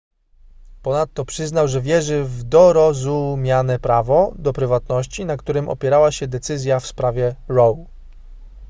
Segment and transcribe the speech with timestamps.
[0.83, 6.87] ponadto przyznał że wierzy w dorozumiane prawo do prywatności na którym opierała się decyzja w
[6.87, 7.85] sprawie roe